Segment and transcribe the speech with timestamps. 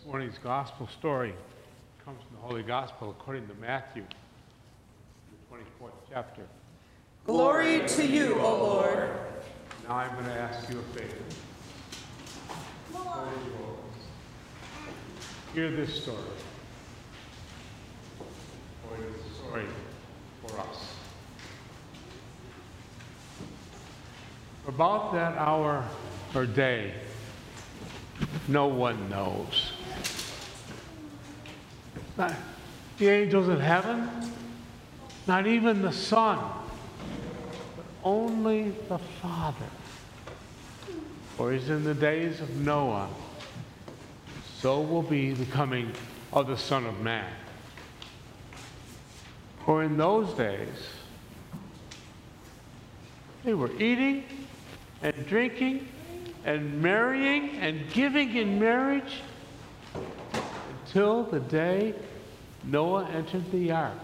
[0.00, 1.34] This morning's gospel story
[2.06, 4.02] comes from the Holy Gospel according to Matthew,
[5.50, 6.40] the 24th chapter.
[7.26, 9.10] Glory to you, O Lord.
[9.86, 11.16] Now I'm going to ask you a favor.
[15.52, 16.16] Hear this story.
[18.88, 19.66] For it is a story
[20.46, 20.94] for us.
[24.66, 25.84] About that hour
[26.34, 26.94] or day,
[28.48, 29.72] no one knows.
[32.16, 32.34] Not
[32.98, 34.08] the angels in heaven,
[35.26, 36.38] not even the Son,
[37.76, 39.66] but only the Father.
[41.36, 43.08] For as in the days of Noah,
[44.58, 45.92] so will be the coming
[46.32, 47.32] of the Son of Man.
[49.64, 50.68] For in those days,
[53.44, 54.24] they were eating
[55.02, 55.88] and drinking
[56.44, 59.22] and marrying and giving in marriage
[60.90, 61.94] until the day
[62.64, 63.94] Noah entered the ark.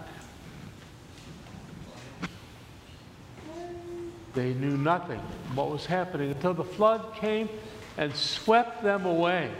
[4.33, 5.19] They knew nothing
[5.53, 7.49] what was happening until the flood came
[7.97, 9.51] and swept them away.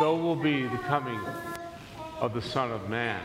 [0.00, 1.20] So will be the coming
[2.18, 3.20] of the Son of Man.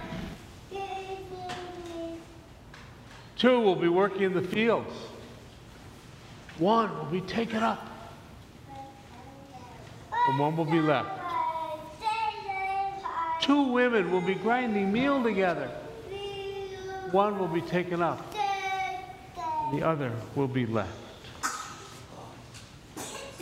[3.37, 4.93] Two will be working in the fields.
[6.59, 7.87] One will be taken up,
[10.27, 11.09] and one will be left.
[13.41, 15.69] Two women will be grinding meal together.
[17.11, 18.33] One will be taken up,
[19.71, 20.91] the other will be left.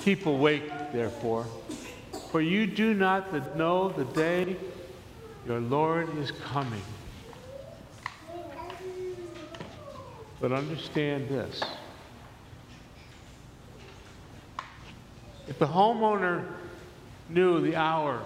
[0.02, 1.48] Keep awake, therefore,
[2.32, 4.56] for you do not know the day
[5.48, 6.84] your Lord is coming.
[10.40, 11.64] But understand this.
[15.48, 16.46] If the homeowner
[17.30, 18.22] knew the hour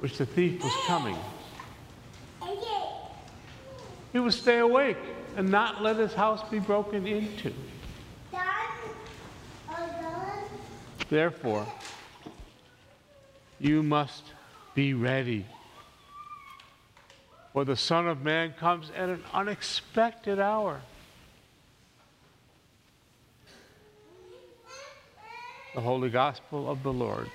[0.00, 1.16] which the thief was coming,
[4.12, 4.98] he would stay awake
[5.36, 7.52] and not let his house be broken into.
[11.08, 11.66] Therefore,
[13.58, 14.24] you must
[14.74, 15.46] be ready.
[17.52, 20.80] For the Son of Man comes at an unexpected hour.
[25.74, 27.30] The Holy Gospel of the Lord.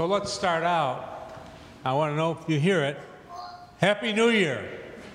[0.00, 1.30] So let's start out.
[1.84, 2.98] I want to know if you hear it.
[3.82, 4.66] Happy New Year.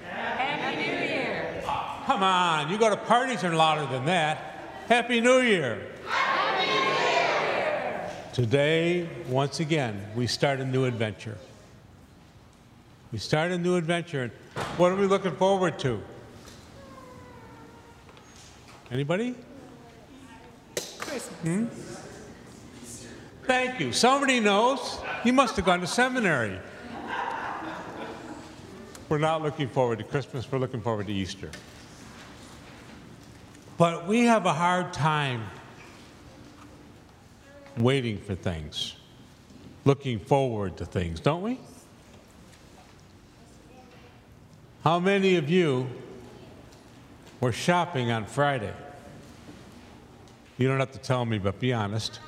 [0.07, 1.63] Happy New Year.
[2.05, 4.37] Come on, you go to parties are louder than that.
[4.87, 5.87] Happy New Year.
[6.07, 8.11] Happy New Year.
[8.31, 11.39] Today, once again, we start a new adventure.
[13.11, 14.21] We start a new adventure.
[14.21, 14.31] And
[14.77, 15.99] what are we looking forward to?
[18.91, 19.33] Anybody?
[20.75, 21.41] Christmas.
[21.41, 21.65] Hmm?
[23.47, 23.93] Thank you.
[23.93, 24.99] Somebody knows.
[25.23, 26.59] You must have gone to seminary.
[29.07, 31.51] We're not looking forward to Christmas, we're looking forward to Easter.
[33.77, 35.45] But we have a hard time
[37.77, 38.95] waiting for things,
[39.83, 41.59] looking forward to things, don't we?
[44.83, 45.87] How many of you
[47.41, 48.73] were shopping on Friday?
[50.57, 52.19] You don't have to tell me, but be honest.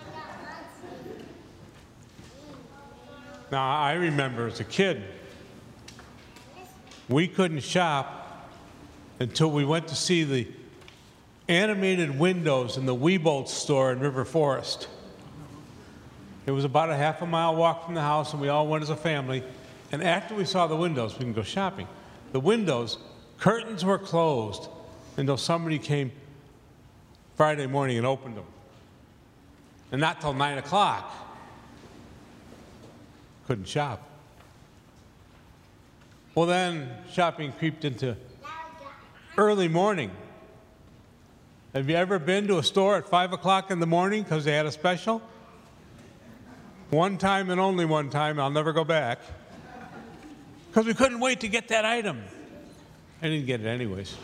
[3.52, 5.04] Now, I remember as a kid,
[7.08, 8.50] we couldn't shop
[9.20, 10.48] until we went to see the
[11.48, 14.90] animated windows in the Wieboldt store in River Forest.
[16.46, 18.84] It was about a half a mile walk from the house, and we all went
[18.84, 19.44] as a family.
[19.92, 21.88] And after we saw the windows, we can go shopping.
[22.34, 22.98] The windows,
[23.38, 24.68] curtains were closed
[25.16, 26.12] until somebody came
[27.36, 28.46] Friday morning and opened them.
[29.92, 31.27] And not till 9 o'clock.
[33.48, 34.04] Couldn't shop.
[36.36, 38.16] Well, then shopping creeped into
[39.38, 40.12] early morning.
[41.74, 44.54] Have you ever been to a store at 5 o'clock in the morning because they
[44.54, 45.22] had a special?
[46.90, 49.20] One time and only one time, I'll never go back.
[50.70, 52.24] Because we couldn't wait to get that item.
[53.22, 54.16] I didn't get it anyways.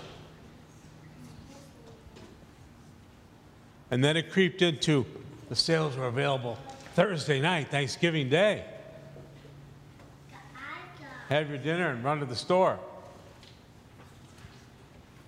[3.90, 5.06] And then it creeped into
[5.50, 6.58] the sales were available
[6.96, 8.66] Thursday night, Thanksgiving Day.
[11.34, 12.78] Have your dinner and run to the store.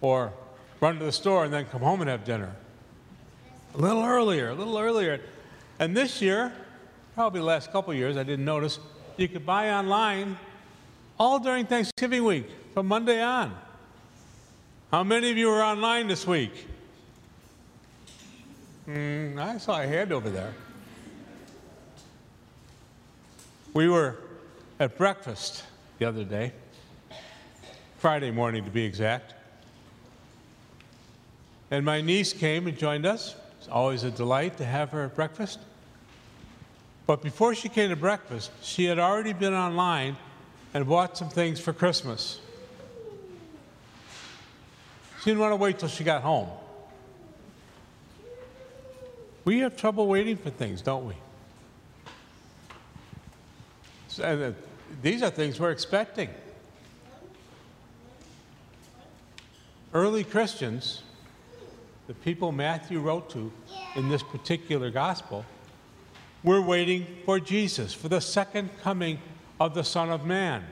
[0.02, 0.32] Or
[0.80, 2.54] run to the store and then come home and have dinner.
[3.74, 5.20] A little earlier, a little earlier.
[5.80, 6.54] And this year,
[7.16, 8.78] probably the last couple years, I didn't notice,
[9.18, 10.38] you could buy online
[11.20, 13.58] all during Thanksgiving week, from Monday on.
[14.92, 16.68] How many of you were online this week?
[18.88, 20.54] Mm, I saw a hand over there.
[23.74, 24.18] We were
[24.80, 25.64] at breakfast
[26.00, 26.52] the other day,
[27.98, 29.34] Friday morning to be exact.
[31.72, 33.36] And my niece came and joined us.
[33.60, 35.60] It's always a delight to have her at breakfast.
[37.08, 40.18] But before she came to breakfast, she had already been online
[40.74, 42.40] and bought some things for Christmas.
[45.20, 46.50] She didn't want to wait till she got home.
[49.46, 51.16] We have trouble waiting for things, don't we?
[54.24, 54.52] And, uh,
[55.02, 56.30] these are things we're expecting.
[59.94, 61.04] Early Christians,
[62.08, 63.52] the people Matthew wrote to
[63.96, 65.46] in this particular gospel,
[66.44, 69.20] were waiting for Jesus, for the second coming
[69.60, 70.64] of the Son of Man.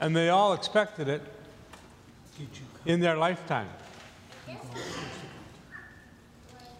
[0.00, 1.22] And they all expected it
[2.84, 3.68] in their lifetime.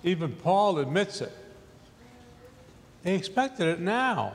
[0.03, 1.33] Even Paul admits it.
[3.03, 4.35] They expected it now.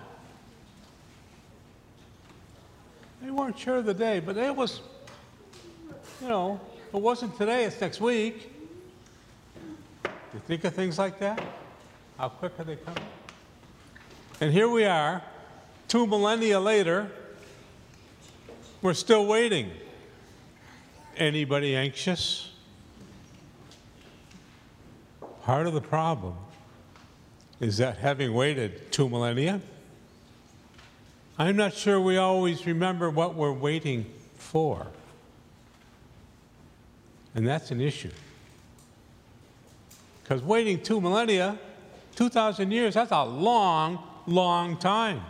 [3.22, 4.82] They weren't sure of the day, but it was,
[6.22, 8.54] you know, if it wasn't today, it's next week.
[10.34, 11.44] You think of things like that?
[12.18, 13.04] How quick are they coming?
[14.40, 15.22] And here we are,
[15.88, 17.12] two millennia later,
[18.82, 19.72] we're still waiting.
[21.18, 22.54] Anybody anxious?
[25.44, 26.36] Part of the problem
[27.60, 29.60] is that having waited two millennia,
[31.40, 34.06] I'm not sure we always remember what we're waiting
[34.36, 34.86] for.
[37.34, 38.12] And that's an issue.
[40.22, 41.58] Because waiting two millennia,
[42.18, 45.22] 2,000 years, that's a long, long time.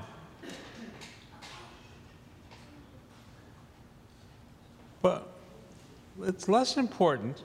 [5.03, 5.29] But
[6.23, 7.43] it's less important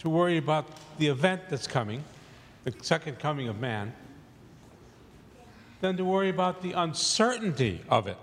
[0.00, 0.66] to worry about
[0.98, 2.04] the event that's coming,
[2.64, 3.94] the second coming of man,
[5.80, 8.16] than to worry about the uncertainty of it.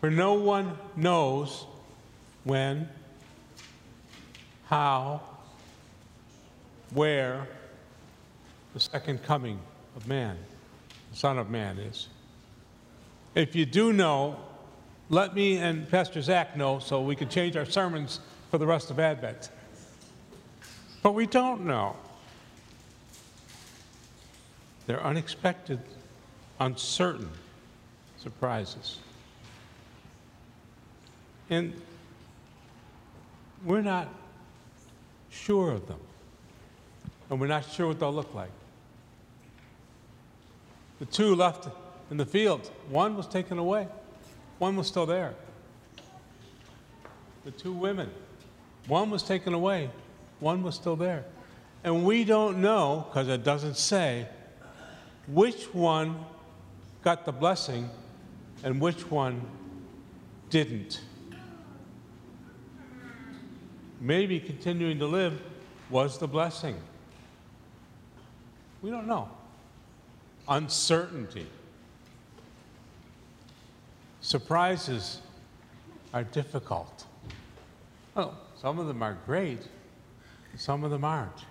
[0.00, 1.66] For no one knows
[2.44, 2.88] when,
[4.66, 5.20] how,
[6.92, 7.48] where
[8.74, 9.58] the second coming
[9.96, 10.36] of man,
[11.10, 12.08] the Son of Man, is.
[13.34, 14.36] If you do know,
[15.10, 18.20] let me and Pastor Zach know so we can change our sermons
[18.50, 19.50] for the rest of Advent.
[21.02, 21.96] But we don't know.
[24.88, 25.80] They're unexpected,
[26.58, 27.28] uncertain
[28.16, 28.98] surprises.
[31.50, 31.78] And
[33.66, 34.08] we're not
[35.28, 36.00] sure of them.
[37.28, 38.48] And we're not sure what they'll look like.
[41.00, 41.68] The two left
[42.10, 43.88] in the field, one was taken away,
[44.58, 45.34] one was still there.
[47.44, 48.10] The two women,
[48.86, 49.90] one was taken away,
[50.40, 51.26] one was still there.
[51.84, 54.26] And we don't know, because it doesn't say,
[55.28, 56.24] which one
[57.02, 57.88] got the blessing
[58.64, 59.42] and which one
[60.50, 61.00] didn't.
[64.00, 65.40] Maybe continuing to live
[65.90, 66.76] was the blessing.
[68.82, 69.28] We don't know.
[70.48, 71.46] Uncertainty.
[74.20, 75.20] Surprises
[76.14, 77.06] are difficult.
[78.14, 79.60] Well, some of them are great,
[80.56, 81.44] some of them aren't.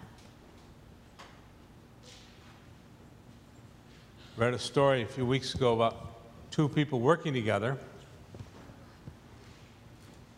[4.37, 7.75] Read a story a few weeks ago about two people working together.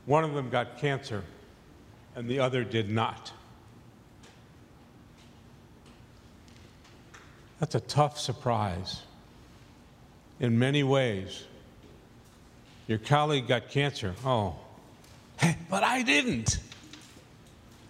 [0.06, 1.22] One of them got cancer
[2.16, 3.34] and the other did not.
[7.60, 9.02] That's a tough surprise
[10.40, 11.44] in many ways.
[12.88, 14.16] Your colleague got cancer.
[14.24, 14.56] Oh,
[15.42, 16.60] hey, but I didn't.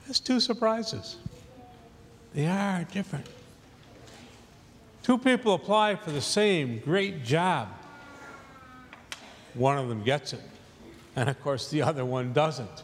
[0.07, 1.17] That's two surprises.
[2.33, 3.27] They are different.
[5.03, 7.69] Two people apply for the same great job.
[9.53, 10.41] One of them gets it,
[11.15, 12.83] and of course, the other one doesn't.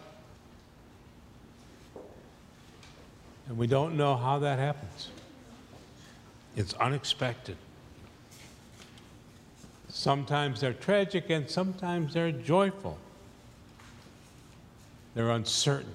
[3.47, 5.09] And we don't know how that happens.
[6.55, 7.57] It's unexpected.
[9.89, 12.97] Sometimes they're tragic and sometimes they're joyful.
[15.13, 15.93] They're uncertain.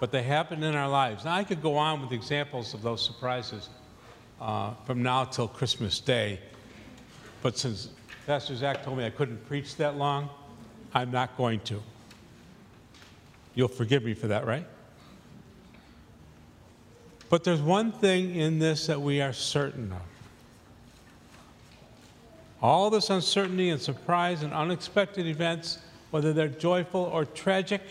[0.00, 1.24] But they happen in our lives.
[1.24, 3.68] Now, I could go on with examples of those surprises
[4.44, 6.38] uh, from now till Christmas Day.
[7.42, 7.88] But since
[8.26, 10.28] Pastor Zach told me I couldn't preach that long,
[10.92, 11.82] I'm not going to.
[13.54, 14.66] You'll forgive me for that, right?
[17.30, 20.02] But there's one thing in this that we are certain of.
[22.60, 25.78] All this uncertainty and surprise and unexpected events,
[26.10, 27.82] whether they're joyful or tragic,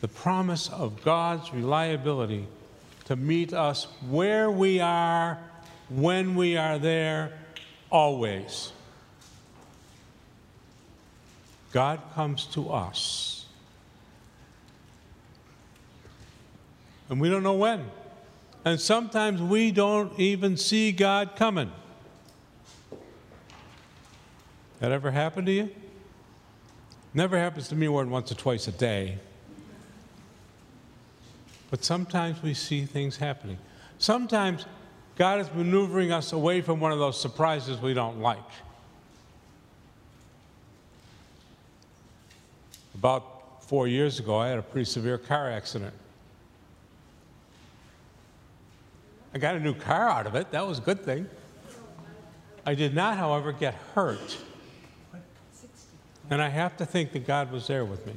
[0.00, 2.46] the promise of God's reliability
[3.10, 5.36] to meet us where we are,
[5.88, 7.32] when we are there,
[7.90, 8.70] always.
[11.72, 13.46] God comes to us.
[17.08, 17.90] And we don't know when.
[18.64, 21.72] And sometimes we don't even see God coming.
[24.78, 25.70] That ever happened to you?
[27.12, 29.18] Never happens to me more than once or twice a day.
[31.70, 33.58] But sometimes we see things happening.
[33.98, 34.66] Sometimes
[35.16, 38.38] God is maneuvering us away from one of those surprises we don't like.
[42.94, 45.94] About four years ago, I had a pretty severe car accident.
[49.32, 50.50] I got a new car out of it.
[50.50, 51.28] That was a good thing.
[52.66, 54.38] I did not, however, get hurt.
[56.30, 58.14] And I have to think that God was there with me.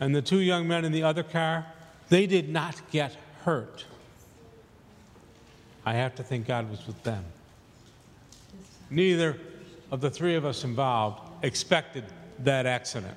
[0.00, 1.66] And the two young men in the other car,
[2.12, 3.86] they did not get hurt.
[5.86, 7.24] I have to think God was with them.
[8.90, 9.38] Neither
[9.90, 12.04] of the three of us involved expected
[12.40, 13.16] that accident.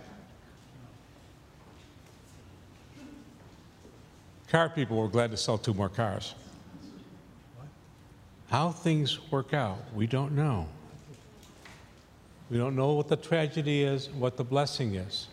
[4.48, 6.34] Car people were glad to sell two more cars.
[8.48, 10.70] How things work out, we don't know.
[12.50, 15.28] We don't know what the tragedy is, what the blessing is.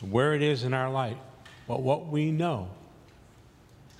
[0.00, 1.16] Where it is in our life.
[1.66, 2.68] But what we know,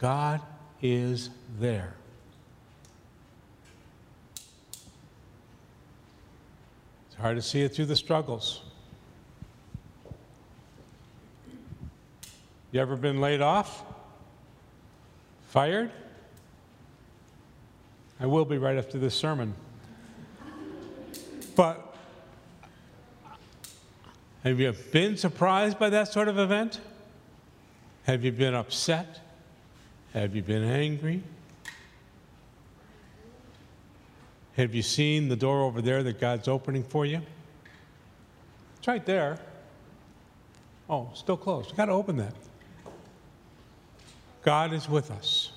[0.01, 0.41] God
[0.83, 1.95] is there.
[7.07, 8.63] It's hard to see it through the struggles.
[12.71, 13.85] You ever been laid off?
[15.49, 15.93] Fired?
[18.19, 19.55] I will be right after this sermon.
[21.55, 21.84] But
[24.45, 26.81] have you been surprised by that sort of event?
[28.05, 29.21] Have you been upset?
[30.13, 31.23] Have you been angry?
[34.57, 37.21] Have you seen the door over there that God's opening for you?
[38.79, 39.39] It's right there.
[40.89, 41.71] Oh, still closed.
[41.71, 42.35] We've got to open that.
[44.43, 45.53] God is with us,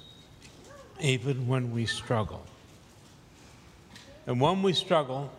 [1.02, 2.46] even when we struggle.
[4.26, 5.30] And when we struggle,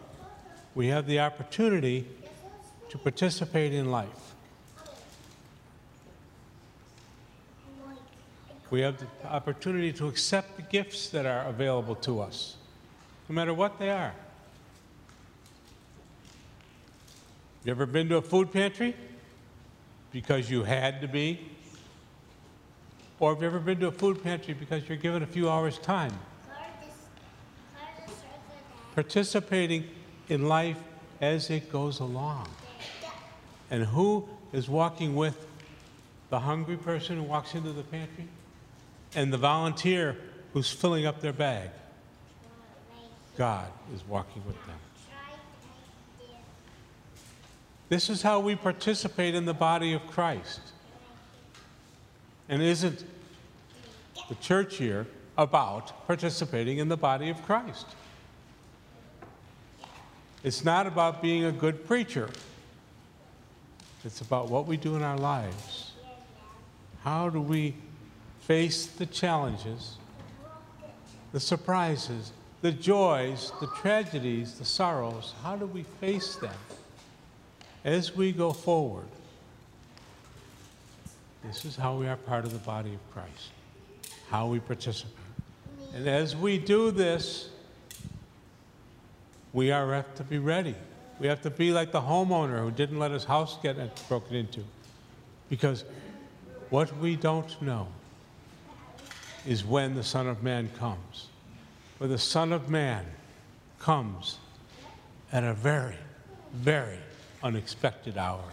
[0.74, 2.06] we have the opportunity
[2.90, 4.34] to participate in life.
[8.70, 12.56] We have the opportunity to accept the gifts that are available to us,
[13.28, 14.12] no matter what they are.
[17.64, 18.94] You ever been to a food pantry?
[20.12, 21.40] Because you had to be?
[23.20, 25.78] Or have you ever been to a food pantry because you're given a few hours'
[25.78, 26.12] time?
[28.94, 29.84] Participating
[30.28, 30.78] in life
[31.20, 32.48] as it goes along.
[33.70, 35.46] And who is walking with
[36.30, 38.28] the hungry person who walks into the pantry
[39.14, 40.16] and the volunteer
[40.52, 41.70] who's filling up their bag?
[43.36, 44.76] God is walking with them.
[47.88, 50.60] This is how we participate in the body of Christ.
[52.48, 53.04] And isn't
[54.28, 55.06] the church year
[55.38, 57.86] about participating in the body of Christ?
[60.42, 62.28] It's not about being a good preacher.
[64.08, 65.92] It's about what we do in our lives.
[67.04, 67.74] How do we
[68.40, 69.98] face the challenges,
[71.32, 75.34] the surprises, the joys, the tragedies, the sorrows?
[75.42, 76.54] How do we face them
[77.84, 79.08] as we go forward?
[81.44, 83.50] This is how we are part of the body of Christ,
[84.30, 85.12] how we participate.
[85.94, 87.50] And as we do this,
[89.52, 90.76] we are to be ready.
[91.20, 93.76] We have to be like the homeowner who didn't let his house get
[94.08, 94.64] broken into.
[95.48, 95.84] Because
[96.70, 97.88] what we don't know
[99.46, 101.28] is when the Son of Man comes.
[101.98, 103.04] For the Son of Man
[103.80, 104.38] comes
[105.32, 105.96] at a very,
[106.52, 106.98] very
[107.42, 108.44] unexpected hour.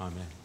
[0.00, 0.35] Amen.